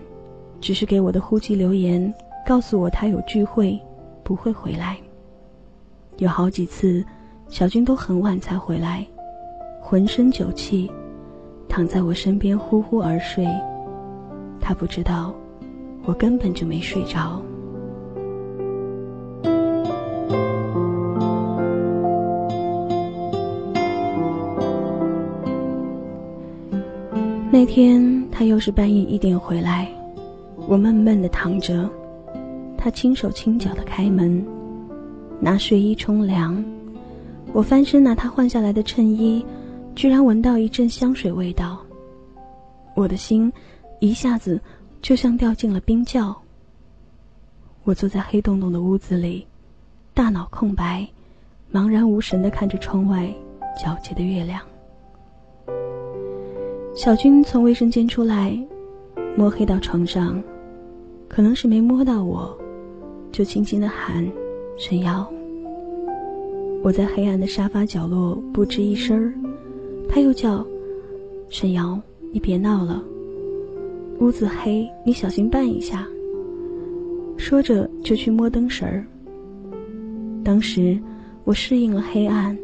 [0.60, 2.12] 只是给我的呼机留言，
[2.46, 3.78] 告诉我他有聚会，
[4.24, 4.96] 不会回来。
[6.16, 7.04] 有好几次，
[7.48, 9.06] 小军都很晚才回来，
[9.80, 10.90] 浑身酒气，
[11.68, 13.46] 躺在我身边呼呼而睡。
[14.58, 15.34] 他不知道，
[16.06, 17.42] 我根本就没睡着。
[27.58, 29.90] 那天他又是半夜一点回来，
[30.68, 31.88] 我闷闷的躺着，
[32.76, 34.46] 他轻手轻脚的开门，
[35.40, 36.62] 拿睡衣冲凉，
[37.54, 39.42] 我翻身拿他换下来的衬衣，
[39.94, 41.78] 居然闻到一阵香水味道，
[42.94, 43.50] 我的心
[44.00, 44.60] 一下子
[45.00, 46.36] 就像掉进了冰窖。
[47.84, 49.46] 我坐在黑洞洞的屋子里，
[50.12, 51.08] 大脑空白，
[51.72, 53.34] 茫然无神的看着窗外
[53.82, 54.60] 皎洁的月亮。
[56.96, 58.58] 小军从卫生间出来，
[59.36, 60.42] 摸黑到床上，
[61.28, 62.56] 可能是没摸到我，
[63.30, 64.26] 就轻轻的喊
[64.78, 65.30] ：“沈瑶。”
[66.82, 69.34] 我在黑暗的沙发角落不吱一声儿，
[70.08, 70.66] 他又叫
[71.50, 72.00] ：“沈瑶，
[72.32, 73.04] 你别闹了，
[74.18, 76.08] 屋子黑，你小心绊一下。”
[77.36, 79.04] 说着就去摸灯绳儿。
[80.42, 80.98] 当时
[81.44, 82.56] 我适应了黑暗，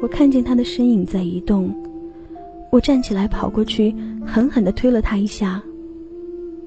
[0.00, 1.74] 我看见他的身影在移动。
[2.74, 3.94] 我站起来，跑过去，
[4.26, 5.62] 狠狠地推了他一下。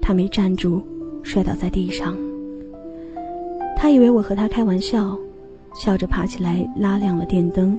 [0.02, 0.82] 他没站住，
[1.22, 2.16] 摔倒在地上。
[3.76, 5.20] 他以为我和他开玩笑，
[5.76, 7.78] 笑着爬起来，拉亮了电灯。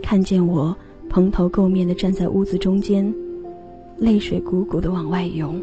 [0.00, 0.76] 看见我
[1.08, 3.12] 蓬头垢面地站在屋子中间，
[3.98, 5.60] 泪水汩汩地往外涌。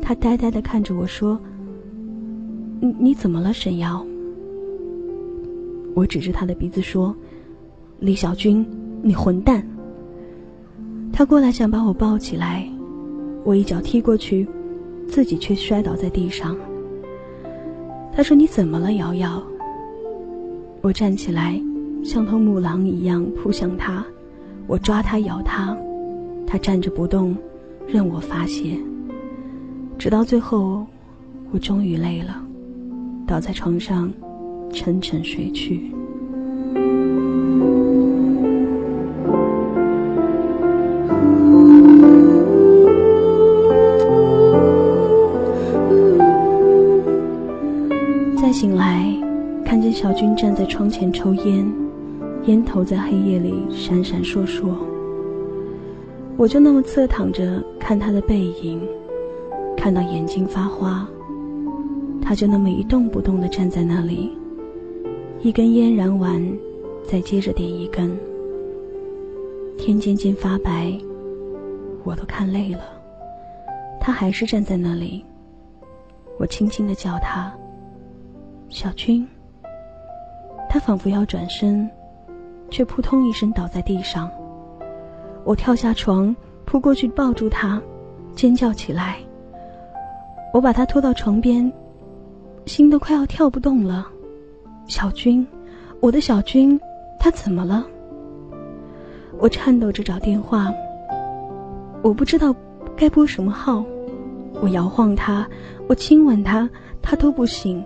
[0.00, 1.38] 他呆呆地看着我说
[2.82, 4.04] ：“你你怎么了，沈瑶？”
[5.94, 7.14] 我指着他的鼻子说
[8.00, 8.66] ：“李小军，
[9.04, 9.64] 你混蛋！”
[11.12, 12.66] 他过来想把我抱起来，
[13.44, 14.48] 我一脚踢过去，
[15.06, 16.56] 自己却摔倒在地上。
[18.14, 19.42] 他说：“你怎么了，瑶瑶？”
[20.80, 21.60] 我站起来，
[22.02, 24.04] 像头母狼一样扑向他，
[24.66, 25.76] 我抓他咬他，
[26.46, 27.36] 他站着不动，
[27.86, 28.76] 任我发泄。
[29.98, 30.84] 直到最后，
[31.52, 32.42] 我终于累了，
[33.26, 34.10] 倒在床上，
[34.72, 35.92] 沉沉睡去。
[50.82, 51.64] 窗前抽烟，
[52.46, 54.74] 烟头在黑夜里闪闪烁烁。
[56.36, 58.82] 我就那么侧躺着看他的背影，
[59.76, 61.08] 看到眼睛发花。
[62.20, 64.36] 他就那么一动不动地站在那里，
[65.40, 66.42] 一根烟燃完，
[67.04, 68.10] 再接着点一根。
[69.78, 70.92] 天渐渐发白，
[72.02, 72.80] 我都看累了，
[74.00, 75.24] 他还是站在那里。
[76.40, 77.52] 我轻轻地叫他。
[78.68, 79.24] 小军，
[80.72, 81.86] 他仿佛要转身，
[82.70, 84.30] 却扑通一声倒在地上。
[85.44, 87.78] 我跳下床，扑过去抱住他，
[88.34, 89.18] 尖叫起来。
[90.50, 91.70] 我把他拖到床边，
[92.64, 94.08] 心都快要跳不动了。
[94.86, 95.46] 小军，
[96.00, 96.80] 我的小军，
[97.20, 97.84] 他怎么了？
[99.40, 100.72] 我颤抖着找电话，
[102.00, 102.56] 我不知道
[102.96, 103.84] 该拨什么号。
[104.62, 105.46] 我摇晃他，
[105.86, 106.66] 我亲吻他，
[107.02, 107.84] 他都不醒。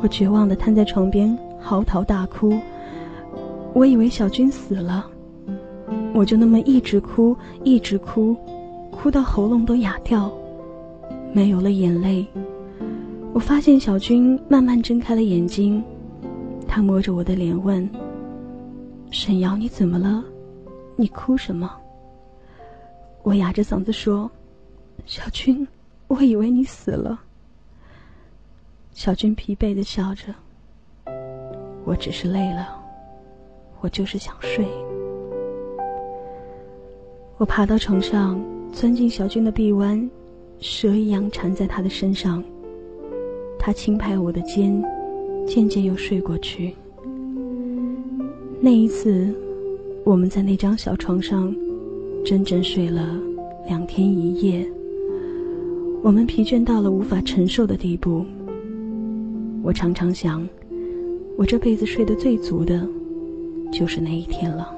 [0.00, 2.60] 我绝望的瘫在床边，嚎啕大哭。
[3.72, 5.06] 我以为小军死了，
[6.12, 7.34] 我就那么一直哭，
[7.64, 8.36] 一直哭，
[8.90, 10.30] 哭到喉咙都哑掉，
[11.32, 12.26] 没有了眼泪。
[13.32, 15.82] 我发现小军慢慢睁开了眼睛，
[16.68, 17.88] 他摸着我的脸问
[19.10, 20.22] ：“沈瑶，你怎么了？
[20.96, 21.74] 你哭什么？”
[23.24, 24.30] 我哑着嗓子说
[25.06, 25.66] ：“小军，
[26.08, 27.18] 我以为你死了。”
[28.92, 30.34] 小军疲惫的笑着。
[31.84, 32.68] 我只是累了，
[33.80, 34.66] 我就是想睡。
[37.36, 38.40] 我爬到床上，
[38.72, 40.08] 钻进小军的臂弯，
[40.60, 42.42] 蛇一样缠在他的身上。
[43.58, 44.82] 他轻拍我的肩，
[45.46, 46.74] 渐渐又睡过去。
[48.60, 49.34] 那一次，
[50.04, 51.54] 我们在那张小床上，
[52.24, 53.18] 整整睡了
[53.66, 54.66] 两天一夜。
[56.02, 58.24] 我们疲倦到了无法承受的地步。
[59.62, 60.46] 我常常想，
[61.36, 62.88] 我这辈子睡得最足的，
[63.72, 64.72] 就是那一天了。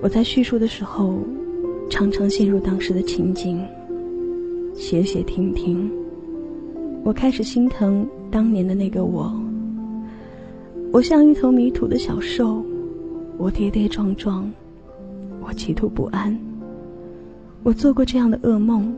[0.00, 1.18] 我在叙述的时候，
[1.90, 3.60] 常常陷入当时的情景，
[4.74, 5.90] 写写停停。
[7.04, 9.32] 我开始心疼当年的那个我。
[10.92, 12.64] 我像一头迷途的小兽，
[13.38, 14.50] 我跌跌撞撞，
[15.40, 16.36] 我企图不安。
[17.62, 18.92] 我做过这样的噩梦，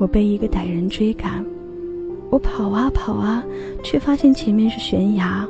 [0.00, 1.44] 我被一个歹人追赶，
[2.28, 3.44] 我跑啊跑啊，
[3.84, 5.46] 却发现前面是悬崖。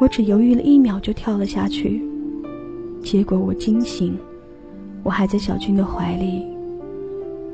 [0.00, 2.02] 我只犹豫了一秒就跳了下去，
[3.02, 4.16] 结果我惊醒，
[5.02, 6.46] 我还在小军的怀里。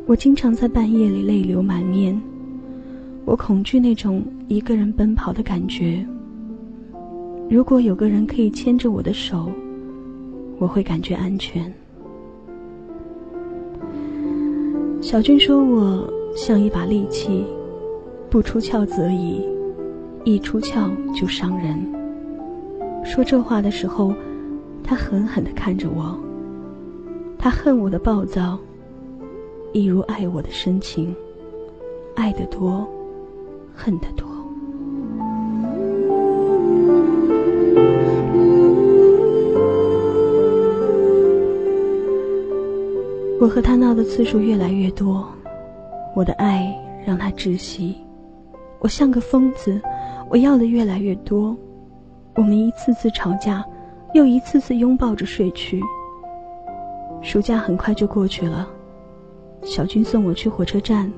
[0.07, 2.17] 我经常在半夜里泪流满面，
[3.25, 6.07] 我恐惧那种一个人奔跑的感觉。
[7.49, 9.51] 如果有个人可以牵着我的手，
[10.59, 11.73] 我会感觉安全。
[15.01, 17.45] 小军说我像一把利器，
[18.29, 19.47] 不出鞘则已，
[20.25, 21.79] 一出鞘就伤人。
[23.05, 24.13] 说这话的时候，
[24.83, 26.19] 他狠狠地看着我。
[27.39, 28.59] 他恨我的暴躁，
[29.73, 31.15] 一如爱我的深情。
[32.17, 32.85] 爱得多，
[33.73, 34.26] 恨得多。
[43.39, 45.29] 我和他闹的次数越来越多，
[46.15, 46.75] 我的爱
[47.05, 47.95] 让他窒息。
[48.79, 49.81] 我像个疯子，
[50.31, 51.55] 我要的越来越多。
[52.35, 53.65] 我们一次次吵架，
[54.15, 55.83] 又一次次拥抱着睡去。
[57.21, 58.67] 暑假很快就过去了，
[59.63, 61.13] 小军送我去火车站，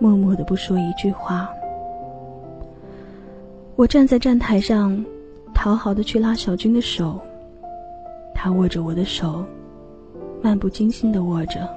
[0.00, 1.48] 默默的不说一句话。
[3.76, 5.04] 我站在站台上，
[5.54, 7.20] 讨好的去拉小军的手，
[8.34, 9.44] 他握着我的手，
[10.42, 11.68] 漫不经心的握着。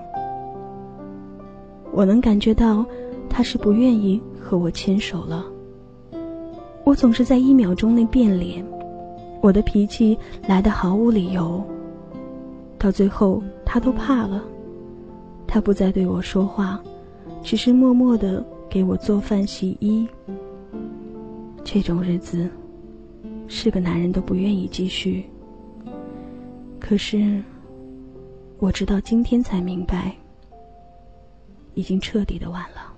[1.92, 2.86] 我能感觉到，
[3.30, 5.46] 他是不愿意和我牵手了。
[6.84, 8.66] 我总是在一秒钟内变脸，
[9.42, 11.64] 我的脾气来的毫无理由。
[12.78, 14.44] 到最后，他都怕了，
[15.46, 16.82] 他不再对我说话，
[17.44, 20.08] 只是默默的给我做饭洗衣。
[21.64, 22.50] 这种日子，
[23.48, 25.26] 是个男人都不愿意继续。
[26.80, 27.44] 可是，
[28.60, 30.14] 我直到今天才明白，
[31.76, 32.94] 已经彻底的晚了。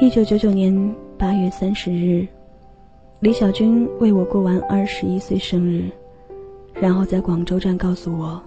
[0.00, 2.28] 一九九九年八月三十日，
[3.18, 5.90] 李小军为我过完二十一岁生日，
[6.72, 8.40] 然后在广州站告诉我：“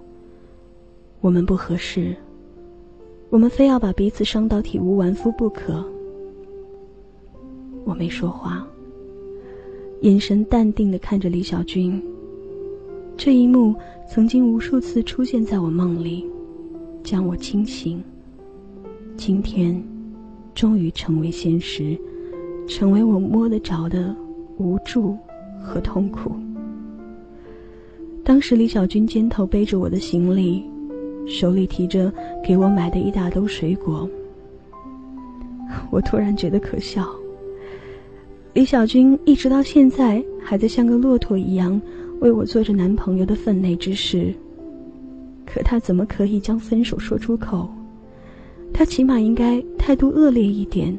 [1.19, 2.15] 我们不合适，
[3.29, 5.85] 我们非要把彼此伤到体无完肤不可。”
[7.83, 8.65] 我没说话，
[10.03, 12.01] 眼神淡定的看着李小军。
[13.15, 13.73] 这一幕
[14.09, 16.25] 曾经无数次出现在我梦里，
[17.01, 18.03] 将我惊醒。
[19.17, 19.81] 今天。
[20.55, 21.97] 终于成为现实，
[22.67, 24.15] 成为我摸得着的
[24.59, 25.17] 无助
[25.59, 26.31] 和痛苦。
[28.23, 30.63] 当时李小军肩头背着我的行李，
[31.25, 34.07] 手里提着给我买的一大兜水果。
[35.89, 37.03] 我突然觉得可笑。
[38.53, 41.81] 李小军一直到现在还在像个骆驼一样
[42.19, 44.31] 为我做着男朋友的分内之事，
[45.43, 47.67] 可他怎么可以将分手说出口？
[48.71, 50.95] 他起码应该态度恶劣一点，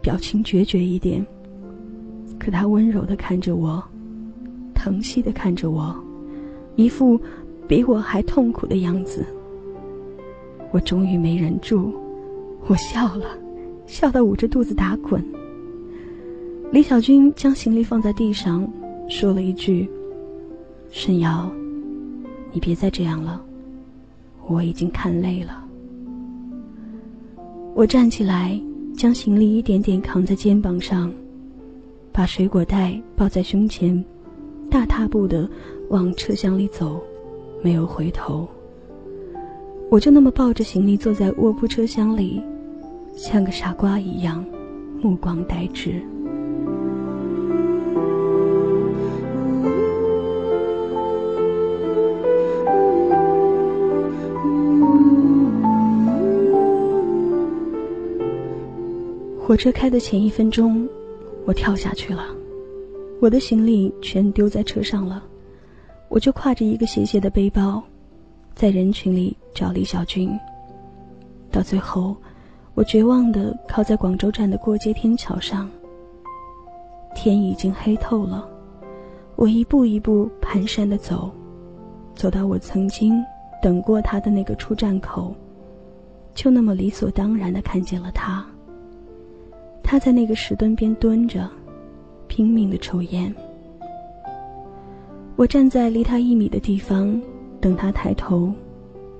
[0.00, 1.26] 表情决绝一点。
[2.38, 3.82] 可他温柔的看着我，
[4.72, 5.92] 疼惜的看着我，
[6.76, 7.20] 一副
[7.66, 9.26] 比我还痛苦的样子。
[10.70, 11.92] 我终于没忍住，
[12.68, 13.26] 我笑了，
[13.86, 15.20] 笑到捂着肚子打滚。
[16.72, 18.66] 李小军将行李放在地上，
[19.06, 19.86] 说了一句
[20.90, 21.52] ：“沈瑶，
[22.50, 23.38] 你别再这样了，
[24.46, 25.62] 我已经看累了。”
[27.76, 28.58] 我站起来，
[28.96, 31.12] 将行李一点点扛在肩膀上，
[32.10, 34.02] 把水果袋抱在胸前，
[34.70, 35.46] 大踏步的
[35.90, 36.98] 往车厢里走，
[37.62, 38.48] 没有回头。
[39.90, 42.42] 我就那么抱着行李坐在卧铺车厢里，
[43.14, 44.42] 像个傻瓜一样，
[45.02, 46.02] 目光呆滞。
[59.52, 60.88] 火车开的前一分钟，
[61.44, 62.24] 我跳下去了，
[63.20, 65.22] 我的行李全丢在车上了，
[66.08, 67.82] 我就挎着一个斜斜的背包，
[68.54, 70.30] 在人群里找李小军。
[71.50, 72.16] 到最后，
[72.72, 75.68] 我绝望的靠在广州站的过街天桥上。
[77.14, 78.48] 天已经黑透了，
[79.36, 81.30] 我一步一步蹒跚的走，
[82.14, 83.22] 走到我曾经
[83.62, 85.36] 等过他的那个出站口，
[86.34, 88.42] 就那么理所当然的看见了他。
[89.82, 91.48] 他在那个石墩边蹲着，
[92.28, 93.34] 拼命的抽烟。
[95.36, 97.20] 我站在离他一米的地方，
[97.60, 98.52] 等他抬头，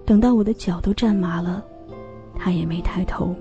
[0.05, 1.65] 等到我的脚都站麻了，
[2.35, 3.35] 他也没抬头。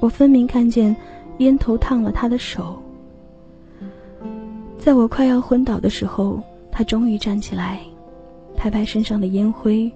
[0.00, 0.94] 我分明看见
[1.38, 2.80] 烟头烫了他的手。
[4.78, 7.80] 在我快要昏倒的时候，他终于站起来，
[8.56, 9.90] 拍拍身上的烟灰，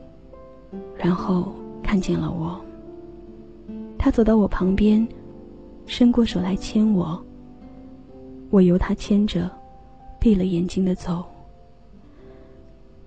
[0.96, 1.52] 然后
[1.82, 2.58] 看见了我。
[3.98, 5.06] 他走到我旁边，
[5.87, 7.20] 伸过手来牵我。
[8.51, 9.51] 我由他牵着，
[10.20, 11.24] 闭了眼睛的走。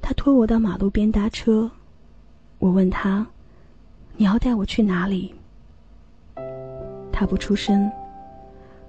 [0.02, 1.70] 他拖我到马路边搭车，
[2.58, 3.26] 我问他
[4.18, 5.34] ：“你要带我去哪里？”
[7.12, 7.90] 他不出声。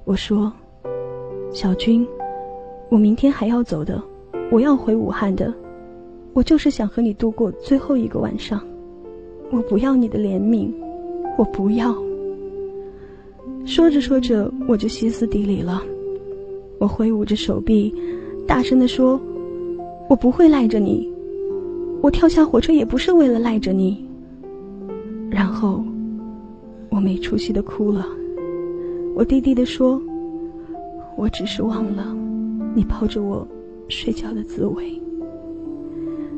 [0.04, 0.52] 我说
[1.52, 2.06] ：“小军，
[2.88, 4.02] 我明天还要走的，
[4.50, 5.52] 我要回武汉的。
[6.32, 8.64] 我就是想和你度过最后一个晚上。
[9.52, 10.72] 我不要你的怜悯，
[11.36, 11.94] 我不要。”
[13.64, 15.82] 说着说着，我就歇斯底里了。
[16.78, 17.94] 我挥舞着手臂，
[18.46, 19.20] 大声地说
[20.08, 21.08] ：“我不会赖着你，
[22.00, 24.04] 我跳下火车也不是为了赖着你。”
[25.30, 25.84] 然后，
[26.88, 28.06] 我没出息的哭了。
[29.14, 30.00] 我低低地说
[31.16, 32.16] ：“我只是忘了，
[32.74, 33.46] 你抱着我
[33.88, 34.90] 睡觉的滋味。”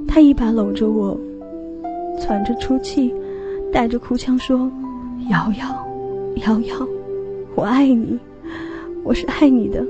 [0.07, 1.19] 他一把搂着我，
[2.21, 3.15] 喘着粗气，
[3.73, 4.71] 带着哭腔说
[5.31, 5.87] ：“瑶瑶，
[6.47, 6.89] 瑶瑶，
[7.55, 8.19] 我爱你，
[9.05, 9.85] 我是爱你的。”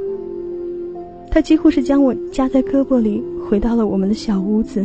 [1.30, 4.84] 他几乎是将我夹在胳膊里，回到了我们的小屋子。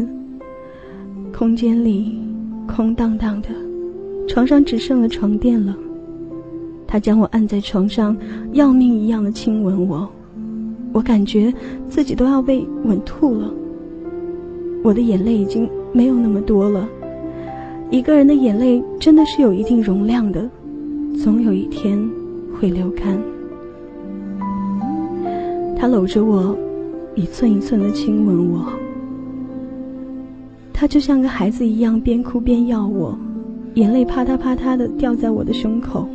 [1.33, 2.17] 空间里
[2.67, 3.49] 空荡荡的，
[4.27, 5.75] 床上只剩了床垫了。
[6.87, 8.15] 他将我按在床上，
[8.53, 10.07] 要命一样的亲吻我，
[10.93, 11.53] 我感觉
[11.89, 13.53] 自己都要被吻吐了。
[14.83, 16.87] 我的眼泪已经没有那么多了，
[17.91, 20.49] 一个人的眼泪真的是有一定容量的，
[21.21, 22.06] 总有一天
[22.59, 23.17] 会流干。
[25.77, 26.57] 他搂着我，
[27.15, 28.65] 一寸一寸的亲吻我。
[30.73, 33.17] 他就像个孩子一样，边哭边要我，
[33.75, 36.07] 眼泪啪嗒啪嗒的掉在我的胸口。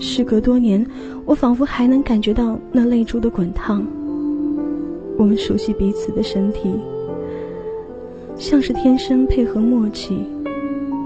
[0.00, 0.84] 时隔多年，
[1.24, 3.86] 我仿佛还能感觉到那泪珠的滚烫。
[5.16, 6.74] 我们熟悉彼此的身体，
[8.36, 10.18] 像是天生配合默契。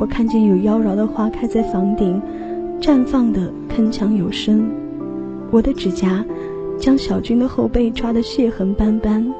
[0.01, 2.20] 我看见有妖娆的花开在房顶，
[2.81, 4.68] 绽放的铿锵有声。
[5.51, 6.24] 我的指甲。
[6.79, 9.35] 将小军的后背抓得血痕斑斑，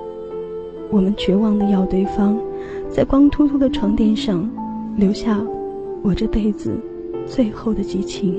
[0.91, 2.37] 我们绝望的要对方，
[2.91, 4.51] 在光秃秃的床垫上
[4.97, 5.41] 留下
[6.03, 6.77] 我这辈子
[7.29, 8.35] 最后的激情。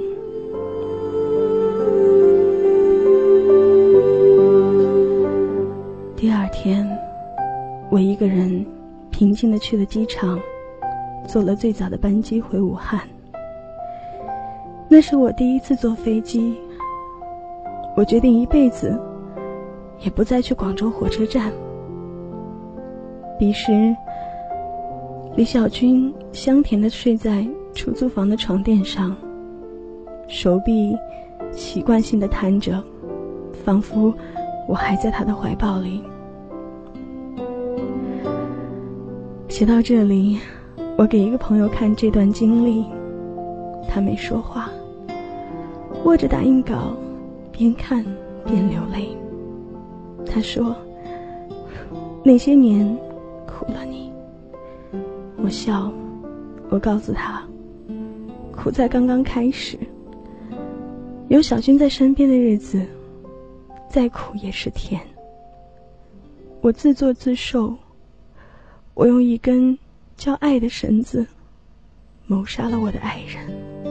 [6.17, 6.85] 第二天，
[7.89, 8.65] 我一个人
[9.11, 10.37] 平静的去了机场，
[11.25, 12.99] 坐了最早的班机回武汉。
[14.91, 16.57] 那是我第一次坐飞机。
[17.95, 18.99] 我决定一辈子
[19.99, 21.51] 也不再去广州火车站。
[23.37, 23.95] 彼时，
[25.35, 29.15] 李小军香甜的睡在出租房的床垫上，
[30.27, 30.97] 手臂
[31.51, 32.83] 习惯性的摊着，
[33.63, 34.11] 仿佛
[34.67, 36.01] 我还在他的怀抱里。
[39.47, 40.39] 写到这里，
[40.97, 42.85] 我给一个朋友看这段经历，
[43.87, 44.69] 他没说话，
[46.03, 46.95] 握着打印稿。
[47.51, 48.01] 边看
[48.45, 49.09] 边流泪。
[50.25, 50.73] 他说
[52.23, 52.97] ：“那些年
[53.45, 54.09] 苦了你。”
[55.43, 55.91] 我笑，
[56.69, 57.43] 我告诉他
[58.55, 59.77] ：“苦在刚刚开始。
[61.27, 62.81] 有小军在身边的日子，
[63.89, 65.01] 再苦也是甜。”
[66.61, 67.75] 我自作自受，
[68.93, 69.77] 我用一根
[70.15, 71.27] 叫爱的绳子
[72.25, 73.88] 谋杀了我的爱人。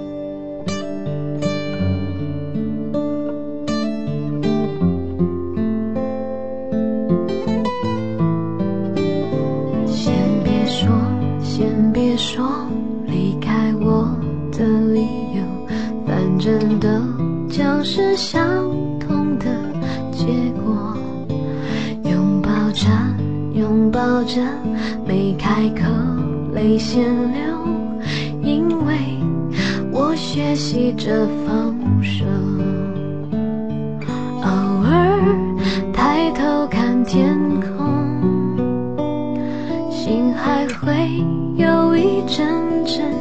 [24.18, 24.42] 笑着，
[25.06, 25.84] 没开口，
[26.52, 27.40] 泪先流，
[28.42, 28.96] 因为
[29.92, 32.24] 我学习着放手。
[34.42, 34.50] 偶
[34.82, 35.22] 尔
[35.92, 38.98] 抬头看天空，
[39.88, 41.22] 心还会
[41.56, 43.14] 有一阵阵